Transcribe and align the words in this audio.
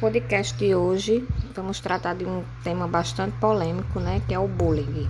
podcast 0.00 0.56
de 0.56 0.74
hoje 0.74 1.28
vamos 1.54 1.78
tratar 1.78 2.14
de 2.14 2.24
um 2.24 2.42
tema 2.64 2.88
bastante 2.88 3.36
polêmico, 3.38 4.00
né, 4.00 4.22
que 4.26 4.32
é 4.32 4.38
o 4.38 4.48
bullying. 4.48 5.08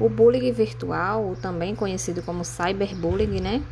O 0.00 0.08
bullying 0.08 0.50
virtual, 0.50 1.36
também 1.42 1.74
conhecido 1.74 2.22
como 2.22 2.42
cyberbullying, 2.42 3.40
né, 3.40 3.62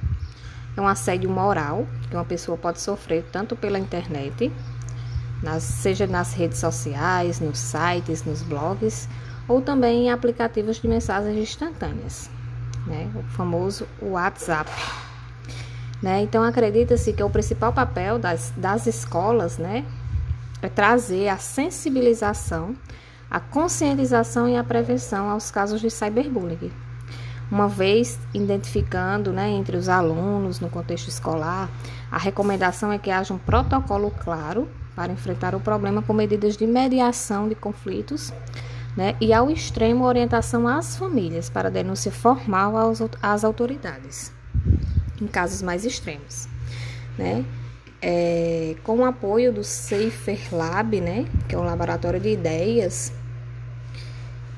é 0.77 0.81
um 0.81 0.87
assédio 0.87 1.31
moral 1.31 1.87
que 2.11 2.17
uma 2.17 2.25
pessoa 2.25 2.59
pode 2.59 2.81
sofrer 2.81 3.25
tanto 3.33 3.57
pela 3.57 3.79
internet, 3.79 4.53
nas, 5.43 5.63
seja 5.63 6.07
nas 6.07 6.35
redes 6.35 6.59
sociais, 6.59 7.41
nos 7.41 7.59
sites, 7.59 8.25
nos 8.25 8.43
blogs, 8.43 9.09
ou 9.49 9.63
também 9.63 10.07
em 10.07 10.11
aplicativos 10.11 10.81
de 10.81 10.89
mensagens 10.89 11.37
instantâneas, 11.37 12.31
né, 12.87 13.11
o 13.15 13.23
famoso 13.35 13.87
WhatsApp. 14.03 14.71
Né? 16.03 16.23
Então, 16.23 16.43
acredita-se 16.43 17.13
que 17.13 17.23
o 17.23 17.31
principal 17.31 17.73
papel 17.73 18.19
das, 18.19 18.53
das 18.57 18.87
escolas 18.87 19.59
né, 19.59 19.85
é 20.61 20.69
trazer 20.69 21.29
a 21.29 21.39
sensibilização, 21.39 22.77
a 23.31 23.41
conscientização 23.41 24.49
e 24.49 24.57
a 24.57 24.65
prevenção 24.65 25.31
aos 25.31 25.51
casos 25.51 25.81
de 25.81 25.91
cyberbullying. 25.91 26.73
Uma 27.51 27.69
vez 27.69 28.19
identificando 28.33 29.33
né, 29.33 29.51
entre 29.51 29.77
os 29.77 29.89
alunos 29.89 30.61
no 30.61 30.71
contexto 30.71 31.09
escolar, 31.09 31.71
a 32.11 32.19
recomendação 32.19 32.91
é 32.91 32.99
que 32.99 33.11
haja 33.11 33.35
um 33.35 33.39
protocolo 33.39 34.11
claro 34.11 34.69
para 34.97 35.13
enfrentar 35.13 35.55
o 35.55 35.61
problema 35.61 36.03
com 36.03 36.13
medidas 36.13 36.57
de 36.57 36.67
mediação 36.67 37.49
de 37.49 37.55
conflitos 37.55 38.33
né, 38.97 39.17
e, 39.21 39.33
ao 39.33 39.51
extremo, 39.51 40.05
orientação 40.05 40.69
às 40.69 40.97
famílias 40.97 41.51
para 41.51 41.71
denúncia 41.71 42.13
formal 42.13 42.75
às 43.23 43.45
autoridades 43.45 44.33
em 45.21 45.27
casos 45.27 45.63
mais 45.63 45.85
extremos, 45.85 46.49
né? 47.17 47.45
É, 48.01 48.77
com 48.85 48.99
o 48.99 49.05
apoio 49.05 49.51
do 49.53 49.65
Safer 49.65 50.39
Lab, 50.53 51.01
né, 51.01 51.25
que 51.49 51.55
é 51.55 51.59
um 51.59 51.65
laboratório 51.65 52.21
de 52.21 52.29
ideias 52.29 53.11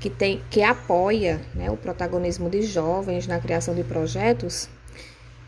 que, 0.00 0.11
tem, 0.11 0.42
que 0.50 0.62
apoia 0.62 1.41
né, 1.55 1.70
o 1.70 1.77
protagonismo 1.77 2.50
de 2.50 2.62
jovens 2.62 3.28
na 3.28 3.39
criação 3.39 3.72
de 3.72 3.84
projetos, 3.84 4.69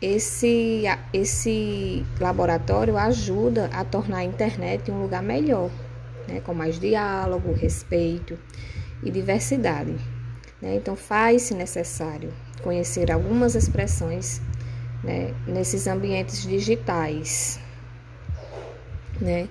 esse, 0.01 0.83
esse 1.11 2.05
laboratório 2.21 2.97
ajuda 2.97 3.69
a 3.73 3.83
tornar 3.83 4.19
a 4.19 4.23
internet 4.23 4.89
um 4.89 5.01
lugar 5.01 5.21
melhor, 5.21 5.69
né, 6.27 6.39
com 6.39 6.53
mais 6.53 6.79
diálogo, 6.79 7.51
respeito 7.51 8.39
e 9.03 9.11
diversidade. 9.11 9.95
Né? 10.61 10.75
Então, 10.75 10.95
faz-se 10.95 11.53
necessário 11.53 12.33
conhecer 12.61 13.11
algumas 13.11 13.55
expressões 13.55 14.41
né, 15.03 15.33
nesses 15.47 15.87
ambientes 15.87 16.43
digitais, 16.43 17.59
né, 19.19 19.47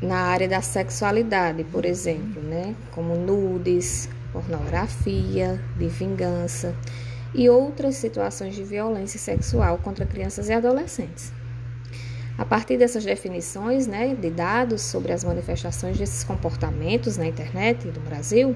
na 0.00 0.16
área 0.16 0.48
da 0.48 0.62
sexualidade, 0.62 1.64
por 1.64 1.84
exemplo, 1.84 2.42
né, 2.42 2.74
como 2.92 3.16
nudes, 3.16 4.08
pornografia, 4.32 5.60
de 5.76 5.88
vingança 5.88 6.74
e 7.34 7.48
outras 7.48 7.96
situações 7.96 8.54
de 8.54 8.64
violência 8.64 9.18
sexual 9.18 9.78
contra 9.78 10.06
crianças 10.06 10.48
e 10.48 10.52
adolescentes. 10.52 11.32
A 12.36 12.44
partir 12.44 12.76
dessas 12.76 13.04
definições, 13.04 13.88
né, 13.88 14.14
de 14.14 14.30
dados 14.30 14.82
sobre 14.82 15.12
as 15.12 15.24
manifestações 15.24 15.98
desses 15.98 16.22
comportamentos 16.22 17.16
na 17.16 17.26
internet 17.26 17.88
do 17.88 18.00
Brasil, 18.00 18.54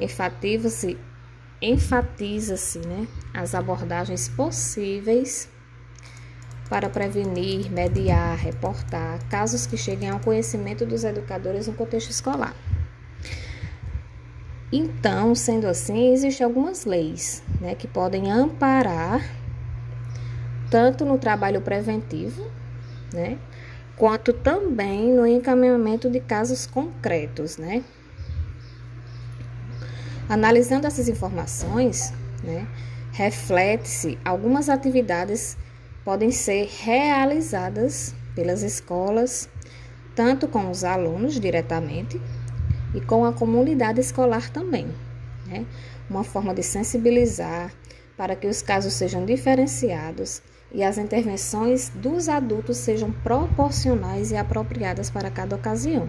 enfatiza-se 0.00 0.96
enfatiza-se 1.62 2.80
né, 2.80 3.06
as 3.32 3.54
abordagens 3.54 4.28
possíveis 4.28 5.48
para 6.68 6.88
prevenir, 6.88 7.70
mediar, 7.70 8.36
reportar 8.36 9.24
casos 9.28 9.66
que 9.66 9.76
cheguem 9.76 10.10
ao 10.10 10.18
conhecimento 10.18 10.84
dos 10.84 11.04
educadores 11.04 11.68
no 11.68 11.74
contexto 11.74 12.10
escolar. 12.10 12.54
Então, 14.72 15.34
sendo 15.34 15.66
assim, 15.66 16.12
existem 16.12 16.44
algumas 16.44 16.84
leis 16.84 17.42
né, 17.60 17.74
que 17.74 17.86
podem 17.86 18.32
amparar 18.32 19.22
tanto 20.70 21.04
no 21.04 21.18
trabalho 21.18 21.60
preventivo, 21.60 22.50
né, 23.12 23.38
quanto 23.94 24.32
também 24.32 25.12
no 25.12 25.26
encaminhamento 25.26 26.08
de 26.08 26.18
casos 26.18 26.66
concretos, 26.66 27.58
né, 27.58 27.84
Analisando 30.32 30.86
essas 30.86 31.10
informações, 31.10 32.10
né, 32.42 32.66
reflete-se 33.12 34.18
algumas 34.24 34.70
atividades 34.70 35.58
podem 36.06 36.30
ser 36.30 36.70
realizadas 36.80 38.14
pelas 38.34 38.62
escolas, 38.62 39.46
tanto 40.14 40.48
com 40.48 40.70
os 40.70 40.84
alunos 40.84 41.38
diretamente 41.38 42.18
e 42.94 43.00
com 43.02 43.26
a 43.26 43.34
comunidade 43.34 44.00
escolar 44.00 44.48
também. 44.48 44.88
Né? 45.46 45.66
Uma 46.08 46.24
forma 46.24 46.54
de 46.54 46.62
sensibilizar 46.62 47.70
para 48.16 48.34
que 48.34 48.46
os 48.46 48.62
casos 48.62 48.94
sejam 48.94 49.26
diferenciados 49.26 50.40
e 50.72 50.82
as 50.82 50.96
intervenções 50.96 51.90
dos 51.90 52.30
adultos 52.30 52.78
sejam 52.78 53.12
proporcionais 53.12 54.30
e 54.30 54.36
apropriadas 54.38 55.10
para 55.10 55.30
cada 55.30 55.56
ocasião 55.56 56.08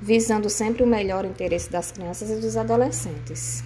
visando 0.00 0.48
sempre 0.48 0.82
o 0.82 0.86
melhor 0.86 1.24
interesse 1.24 1.70
das 1.70 1.92
crianças 1.92 2.30
e 2.30 2.36
dos 2.36 2.56
adolescentes. 2.56 3.62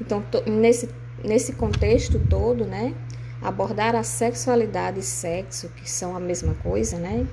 Então, 0.00 0.24
nesse, 0.46 0.88
nesse 1.22 1.52
contexto 1.52 2.18
todo, 2.30 2.64
né, 2.64 2.94
abordar 3.42 3.94
a 3.94 4.02
sexualidade 4.02 5.00
e 5.00 5.02
sexo, 5.02 5.68
que 5.70 5.88
são 5.88 6.16
a 6.16 6.20
mesma 6.20 6.54
coisa, 6.54 6.96
né, 6.96 7.26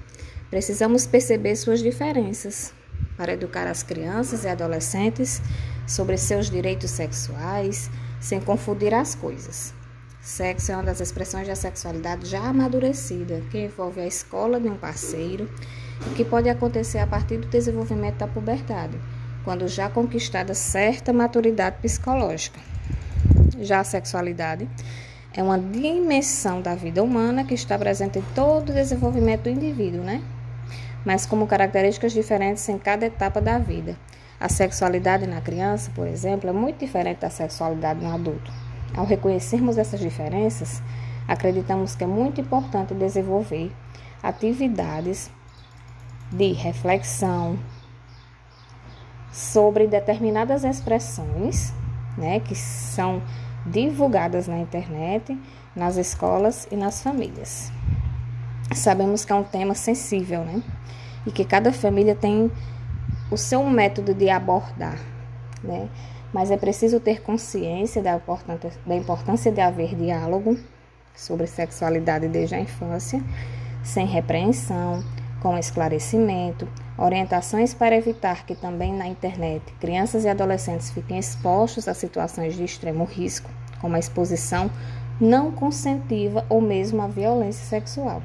precisamos 0.50 1.06
perceber 1.06 1.56
suas 1.56 1.82
diferenças 1.82 2.74
para 3.16 3.34
educar 3.34 3.68
as 3.68 3.82
crianças 3.82 4.44
e 4.44 4.48
adolescentes 4.48 5.42
sobre 5.88 6.18
seus 6.18 6.50
direitos 6.50 6.92
sexuais, 6.92 7.90
sem 8.20 8.42
confundir 8.42 8.94
as 8.94 9.16
coisas. 9.16 9.74
Sexo 10.26 10.72
é 10.72 10.76
uma 10.76 10.82
das 10.82 11.02
expressões 11.02 11.48
da 11.48 11.54
sexualidade 11.54 12.26
já 12.26 12.42
amadurecida, 12.42 13.44
que 13.52 13.60
envolve 13.60 14.02
a 14.02 14.08
escola 14.08 14.60
de 14.60 14.68
um 14.68 14.76
parceiro 14.76 15.48
o 16.02 16.16
que 16.16 16.26
pode 16.26 16.50
acontecer 16.50 16.98
a 16.98 17.06
partir 17.06 17.38
do 17.38 17.48
desenvolvimento 17.48 18.18
da 18.18 18.28
puberdade, 18.28 19.00
quando 19.44 19.68
já 19.68 19.88
conquistada 19.88 20.56
certa 20.56 21.14
maturidade 21.14 21.78
psicológica. 21.80 22.60
Já 23.62 23.82
a 23.82 23.84
sexualidade 23.84 24.68
é 25.32 25.44
uma 25.44 25.60
dimensão 25.60 26.60
da 26.60 26.74
vida 26.74 27.04
humana 27.04 27.44
que 27.44 27.54
está 27.54 27.78
presente 27.78 28.18
em 28.18 28.24
todo 28.34 28.70
o 28.70 28.74
desenvolvimento 28.74 29.44
do 29.44 29.50
indivíduo, 29.50 30.02
né? 30.02 30.24
Mas 31.06 31.28
como 31.28 31.46
características 31.46 32.14
diferentes 32.14 32.68
em 32.68 32.80
cada 32.80 33.06
etapa 33.06 33.40
da 33.40 33.60
vida. 33.60 33.96
A 34.40 34.50
sexualidade 34.50 35.28
na 35.28 35.40
criança, 35.40 35.92
por 35.94 36.08
exemplo, 36.08 36.50
é 36.50 36.54
muito 36.54 36.80
diferente 36.80 37.20
da 37.20 37.30
sexualidade 37.30 38.04
no 38.04 38.12
adulto. 38.12 38.65
Ao 38.96 39.06
reconhecermos 39.06 39.78
essas 39.78 40.00
diferenças, 40.00 40.82
acreditamos 41.28 41.96
que 41.96 42.04
é 42.04 42.08
muito 42.08 42.40
importante 42.40 42.94
desenvolver 42.94 43.72
atividades 44.24 45.30
de 46.32 46.54
reflexão 46.54 47.60
sobre 49.32 49.86
determinadas 49.86 50.64
expressões, 50.64 51.74
né, 52.18 52.40
que 52.40 52.56
são 52.56 53.22
divulgadas 53.66 54.48
na 54.48 54.60
internet, 54.60 55.38
nas 55.76 55.98
escolas 55.98 56.68
e 56.72 56.76
nas 56.76 57.02
famílias. 57.02 57.72
Sabemos 58.74 59.26
que 59.26 59.32
é 59.32 59.36
um 59.36 59.44
tema 59.44 59.76
sensível, 59.76 60.44
né? 60.44 60.62
E 61.26 61.32
que 61.32 61.44
cada 61.44 61.72
família 61.74 62.16
tem 62.16 62.52
o 63.30 63.38
seu 63.38 63.64
método 63.70 64.14
de 64.14 64.30
abordar, 64.30 64.98
né? 65.64 65.90
Mas 66.36 66.52
é 66.52 66.58
preciso 66.58 67.00
ter 67.00 67.22
consciência 67.22 68.04
da 68.04 68.18
importância, 68.18 68.72
da 68.86 68.94
importância 68.94 69.50
de 69.50 69.62
haver 69.62 69.96
diálogo 69.96 70.60
sobre 71.16 71.48
sexualidade 71.48 72.28
desde 72.28 72.56
a 72.56 72.60
infância, 72.60 73.24
sem 73.82 74.06
repreensão, 74.06 75.02
com 75.42 75.58
esclarecimento, 75.58 76.68
orientações 76.98 77.74
para 77.74 77.96
evitar 77.96 78.46
que 78.46 78.54
também 78.54 78.92
na 78.92 79.08
internet 79.08 79.64
crianças 79.80 80.26
e 80.26 80.28
adolescentes 80.28 80.92
fiquem 80.92 81.18
expostos 81.18 81.88
a 81.88 81.94
situações 81.94 82.54
de 82.54 82.66
extremo 82.66 83.06
risco, 83.06 83.50
como 83.80 83.96
a 83.96 84.00
exposição 84.00 84.70
não 85.22 85.54
consentiva 85.54 86.46
ou 86.50 86.60
mesmo 86.60 87.02
a 87.02 87.08
violência 87.08 87.66
sexual. 87.66 88.22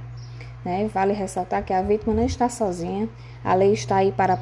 Né? 0.64 0.90
Vale 0.92 1.12
ressaltar 1.12 1.62
que 1.62 1.72
a 1.72 1.80
vítima 1.80 2.12
não 2.12 2.26
está 2.26 2.48
sozinha, 2.48 3.08
a 3.44 3.54
lei 3.54 3.72
está 3.72 3.98
aí 3.98 4.10
para 4.10 4.36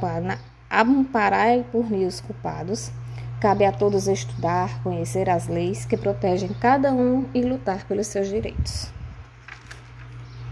amparar 0.70 1.58
e 1.58 1.64
punir 1.64 2.06
os 2.06 2.18
culpados. 2.18 2.90
Cabe 3.40 3.64
a 3.64 3.72
todos 3.72 4.08
estudar, 4.08 4.82
conhecer 4.82 5.30
as 5.30 5.46
leis 5.46 5.84
que 5.84 5.96
protegem 5.96 6.48
cada 6.60 6.92
um 6.92 7.24
e 7.32 7.40
lutar 7.40 7.86
pelos 7.86 8.08
seus 8.08 8.28
direitos. 8.28 8.97